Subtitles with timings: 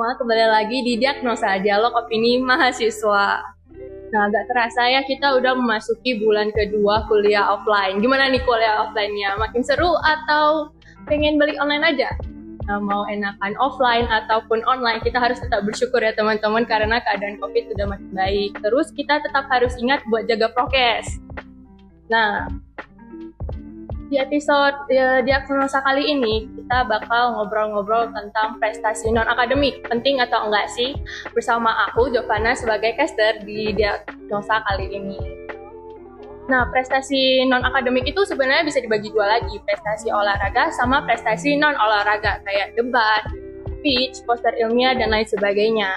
[0.00, 3.52] semua, kembali lagi di Diagnosa Dialog Opini Mahasiswa.
[4.08, 8.00] Nah, agak terasa ya kita udah memasuki bulan kedua kuliah offline.
[8.00, 9.36] Gimana nih kuliah offline-nya?
[9.36, 10.72] Makin seru atau
[11.04, 12.16] pengen balik online aja?
[12.64, 17.76] Nah, mau enakan offline ataupun online, kita harus tetap bersyukur ya teman-teman karena keadaan COVID
[17.76, 18.56] sudah makin baik.
[18.56, 21.20] Terus kita tetap harus ingat buat jaga prokes.
[22.08, 22.48] Nah,
[24.10, 30.50] di episode ya, diagnosa kali ini kita bakal ngobrol-ngobrol tentang prestasi non akademik penting atau
[30.50, 30.98] enggak sih
[31.30, 35.18] bersama aku Jovana sebagai caster di diagnosa kali ini.
[36.50, 41.78] Nah, prestasi non akademik itu sebenarnya bisa dibagi dua lagi, prestasi olahraga sama prestasi non
[41.78, 43.22] olahraga kayak debat,
[43.78, 45.94] speech, poster ilmiah dan lain sebagainya.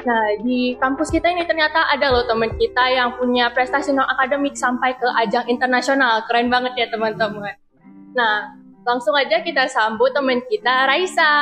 [0.00, 4.56] Nah, di kampus kita ini ternyata ada loh teman kita yang punya prestasi non akademik
[4.56, 6.24] sampai ke ajang internasional.
[6.24, 7.52] Keren banget ya teman-teman.
[8.16, 8.56] Nah,
[8.88, 11.32] langsung aja kita sambut teman kita Raisa.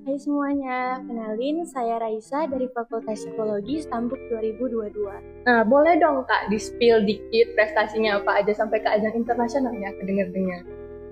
[0.00, 5.44] Hai semuanya, kenalin saya Raisa dari Fakultas Psikologi Stambuk 2022.
[5.44, 10.64] Nah, boleh dong Kak di-spill dikit prestasinya apa aja sampai ke ajang internasional ya, kedengar-dengar.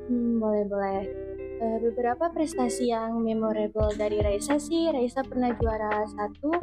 [0.08, 1.27] Hmm, boleh-boleh.
[1.58, 6.54] Uh, beberapa prestasi yang memorable dari Raisa sih, Raisa pernah juara satu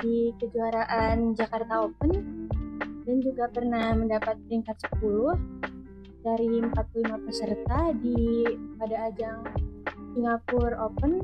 [0.00, 2.48] di kejuaraan Jakarta Open
[3.04, 8.48] dan juga pernah mendapat peringkat 10 dari 45 peserta di
[8.80, 9.44] pada ajang
[10.16, 11.20] Singapura Open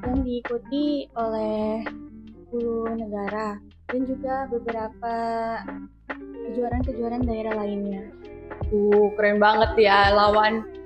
[0.00, 1.84] yang diikuti oleh
[2.48, 3.60] 10 negara
[3.92, 5.14] dan juga beberapa
[6.48, 8.08] kejuaraan-kejuaraan daerah lainnya.
[8.72, 10.79] Uh, keren banget ya lawan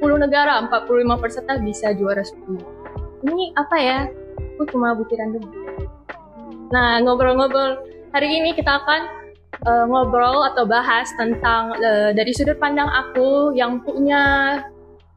[0.00, 3.28] 10 negara, 45 peserta bisa juara 10.
[3.28, 3.98] Ini apa ya?
[4.56, 5.48] Aku cuma butiran debu.
[6.72, 7.84] Nah, ngobrol-ngobrol
[8.16, 9.00] hari ini kita akan
[9.68, 14.56] uh, ngobrol atau bahas tentang uh, dari sudut pandang aku yang punya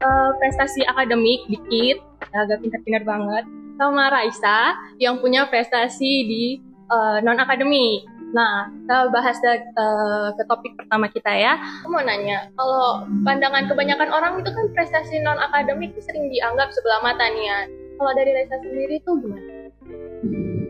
[0.04, 2.04] uh, prestasi akademik dikit,
[2.36, 3.44] agak pintar-pintar banget,
[3.80, 6.44] sama Raisa yang punya prestasi di
[6.92, 8.04] uh, non akademik.
[8.34, 11.54] Nah, kita bahas uh, ke topik pertama kita ya.
[11.86, 16.74] Aku mau nanya, kalau pandangan kebanyakan orang itu kan prestasi non akademik itu sering dianggap
[16.74, 17.60] sebelah mata nih ya.
[17.94, 19.52] Kalau dari Reza sendiri itu gimana?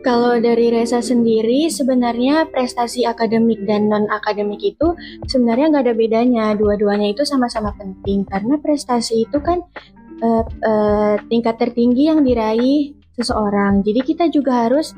[0.04, 4.92] Kalau dari Reza sendiri, sebenarnya prestasi akademik dan non-akademik itu
[5.24, 6.46] sebenarnya nggak ada bedanya.
[6.52, 9.64] Dua-duanya itu sama-sama penting karena prestasi itu kan
[10.20, 13.80] uh, uh, tingkat tertinggi yang diraih seseorang.
[13.80, 14.92] Jadi kita juga harus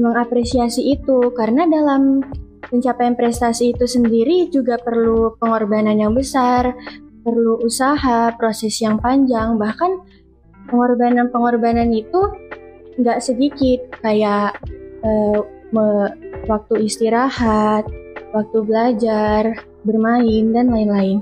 [0.00, 1.32] mengapresiasi itu.
[1.34, 2.22] Karena dalam
[2.64, 6.72] pencapaian prestasi itu sendiri juga perlu pengorbanan yang besar,
[7.24, 10.00] perlu usaha, proses yang panjang, bahkan
[10.68, 12.20] pengorbanan-pengorbanan itu
[13.00, 13.80] nggak sedikit.
[14.00, 14.60] Kayak
[15.74, 16.08] me,
[16.46, 17.84] waktu istirahat,
[18.32, 19.42] waktu belajar,
[19.84, 21.20] bermain dan lain-lain.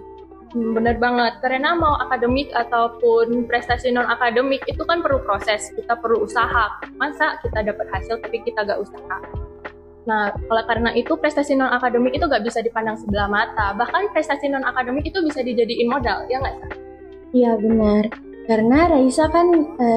[0.52, 5.96] Hmm, bener banget, karena mau akademik ataupun prestasi non akademik itu kan perlu proses, kita
[5.96, 6.76] perlu usaha.
[7.00, 9.16] Masa kita dapat hasil tapi kita gak usaha?
[10.04, 13.72] Nah, kalau karena itu prestasi non akademik itu gak bisa dipandang sebelah mata.
[13.72, 16.56] Bahkan prestasi non akademik itu bisa dijadiin modal, ya nggak?
[17.32, 18.04] Iya benar.
[18.44, 19.48] Karena Raisa kan
[19.78, 19.88] e,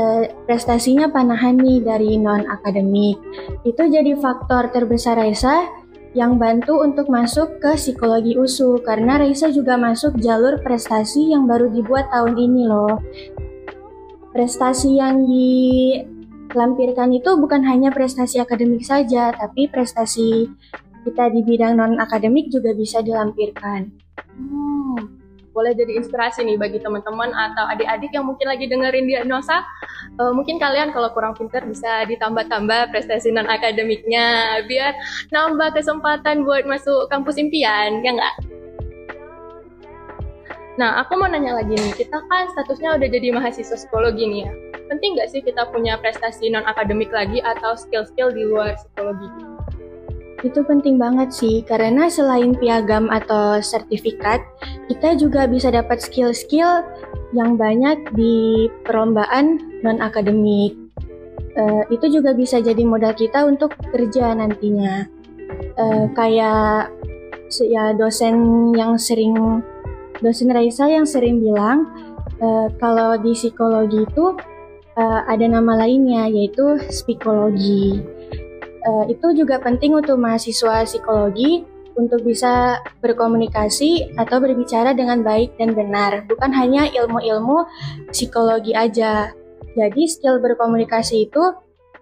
[0.48, 3.20] prestasinya panahan nih dari non akademik.
[3.68, 5.68] Itu jadi faktor terbesar Raisa
[6.16, 11.68] yang bantu untuk masuk ke psikologi USU karena Raisa juga masuk jalur prestasi yang baru
[11.68, 13.04] dibuat tahun ini loh.
[14.32, 20.48] Prestasi yang dilampirkan itu bukan hanya prestasi akademik saja, tapi prestasi
[21.04, 23.92] kita di bidang non-akademik juga bisa dilampirkan.
[24.40, 25.25] Hmm,
[25.56, 29.64] boleh jadi inspirasi nih bagi teman-teman atau adik-adik yang mungkin lagi dengerin diagnosa.
[30.20, 34.92] Uh, mungkin kalian kalau kurang pinter bisa ditambah-tambah prestasi non akademiknya biar
[35.32, 38.36] nambah kesempatan buat masuk kampus impian, ya nggak?
[40.76, 44.52] Nah, aku mau nanya lagi nih, kita kan statusnya udah jadi mahasiswa psikologi nih ya.
[44.92, 49.32] Penting nggak sih kita punya prestasi non akademik lagi atau skill-skill di luar psikologi?
[50.44, 54.44] Itu penting banget sih, karena selain piagam atau sertifikat,
[54.86, 56.86] kita juga bisa dapat skill-skill
[57.34, 60.78] yang banyak di perlombaan non-akademik.
[61.56, 65.08] Uh, itu juga bisa jadi modal kita untuk kerja nantinya.
[65.80, 66.92] Uh, kayak
[67.64, 68.36] ya dosen
[68.76, 69.64] yang sering,
[70.20, 71.88] dosen Raisa yang sering bilang,
[72.44, 74.36] uh, kalau di psikologi itu
[75.00, 78.04] uh, ada nama lainnya, yaitu psikologi
[78.86, 81.66] uh, itu juga penting untuk mahasiswa psikologi
[81.96, 87.66] untuk bisa berkomunikasi atau berbicara dengan baik dan benar, bukan hanya ilmu-ilmu
[88.12, 89.32] psikologi aja.
[89.76, 91.44] Jadi skill berkomunikasi itu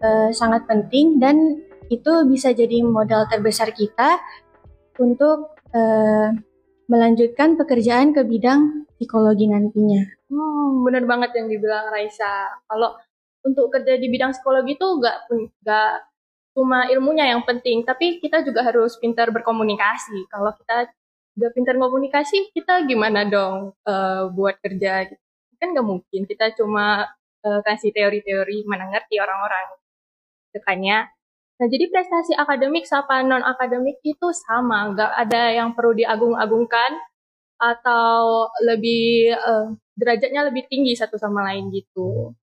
[0.02, 4.18] uh, sangat penting dan itu bisa jadi modal terbesar kita
[4.98, 6.30] untuk uh,
[6.90, 10.04] melanjutkan pekerjaan ke bidang psikologi nantinya.
[10.30, 12.62] Hmm, benar banget yang dibilang Raisa.
[12.70, 12.98] Kalau
[13.44, 15.18] untuk kerja di bidang psikologi itu nggak
[15.64, 15.92] nggak
[16.54, 20.30] cuma ilmunya yang penting, tapi kita juga harus pintar berkomunikasi.
[20.30, 20.90] Kalau kita
[21.34, 25.10] nggak pintar komunikasi, kita gimana dong uh, buat kerja?
[25.58, 26.22] Kan nggak mungkin.
[26.30, 27.10] Kita cuma
[27.46, 29.68] uh, kasih teori-teori, mana ngerti orang-orang.
[30.54, 31.10] Makanya,
[31.58, 36.94] nah jadi prestasi akademik sama non akademik itu sama, nggak ada yang perlu diagung-agungkan
[37.58, 42.34] atau lebih uh, derajatnya lebih tinggi satu sama lain gitu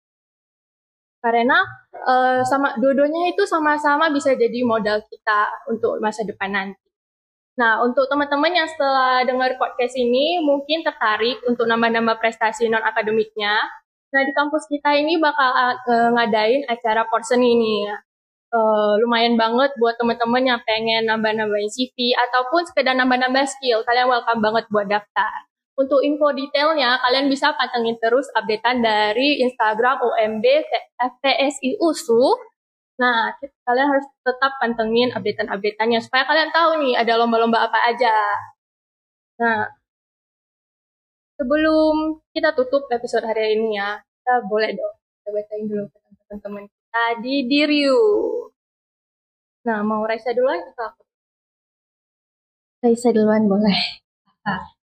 [1.20, 1.60] karena
[1.92, 6.80] uh, sama dua-duanya itu sama-sama bisa jadi modal kita untuk masa depan nanti.
[7.60, 13.52] Nah, untuk teman-teman yang setelah dengar podcast ini mungkin tertarik untuk nambah-nambah prestasi non akademiknya,
[14.16, 17.84] nah di kampus kita ini bakal uh, ngadain acara porsen ini.
[18.50, 23.86] Uh, lumayan banget buat teman-teman yang pengen nambah-nambahin CV ataupun sekedar nambah-nambah skill.
[23.86, 25.49] Kalian welcome banget buat daftar.
[25.80, 30.44] Untuk info detailnya, kalian bisa pantengin terus updatean dari Instagram UMB
[31.00, 32.36] FPSI USU.
[33.00, 33.32] Nah,
[33.64, 38.12] kalian harus tetap pantengin updatean-updateannya supaya kalian tahu nih ada lomba-lomba apa aja.
[39.40, 39.72] Nah,
[41.40, 45.84] sebelum kita tutup episode hari ini ya, kita boleh dong kita bacain dulu
[46.28, 48.00] teman-teman kita di Diriu.
[49.64, 51.02] Nah, mau Raisa duluan atau aku?
[52.84, 53.80] Raisa duluan boleh.
[54.44, 54.79] Ah.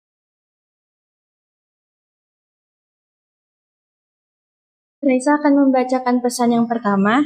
[5.08, 7.24] Raisa akan membacakan pesan yang pertama.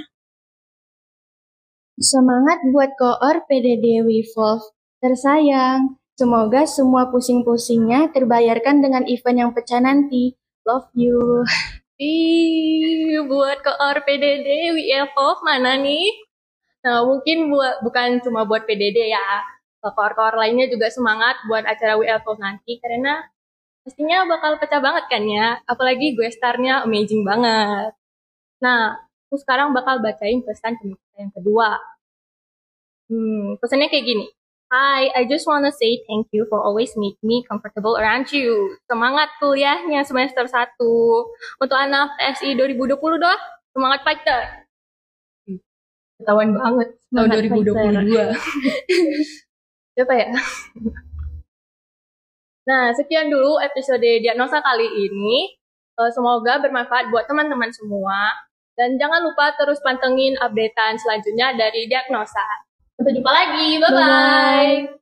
[1.98, 4.70] Semangat buat koor PDD Wevolve
[5.02, 5.98] tersayang.
[6.14, 10.38] Semoga semua pusing-pusingnya terbayarkan dengan event yang pecah nanti.
[10.62, 11.42] Love you.
[11.98, 16.06] Ih, buat koor PDD Wevolve mana nih?
[16.86, 19.42] Nah, mungkin buat bukan cuma buat PDD ya.
[19.82, 23.26] Koor-koor lainnya juga semangat buat acara Wevolve nanti karena
[23.82, 25.48] pastinya bakal pecah banget kan ya.
[25.66, 27.94] Apalagi gue starnya amazing banget.
[28.62, 31.82] Nah, aku sekarang bakal bacain pesan kita yang kedua.
[33.12, 34.26] Hmm, pesannya kayak gini.
[34.72, 38.80] Hi, I just wanna say thank you for always make me comfortable around you.
[38.88, 40.80] Semangat kuliahnya semester 1.
[41.60, 43.40] Untuk anak TSI 2020 doh,
[43.76, 44.64] semangat fighter.
[46.24, 48.32] Ketahuan banget tahun 2022.
[50.00, 50.32] Siapa ya?
[52.68, 55.58] Nah, sekian dulu episode diagnosa kali ini.
[55.98, 58.34] Eh, semoga bermanfaat buat teman-teman semua.
[58.78, 62.46] Dan jangan lupa terus pantengin updatean selanjutnya dari diagnosa.
[62.98, 63.70] Sampai jumpa lagi.
[63.82, 65.01] Bye-bye.